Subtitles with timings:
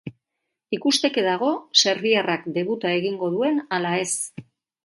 [0.77, 1.51] Ikusteke dago
[1.83, 4.13] serbiarrak debuta egingo duen ala ez.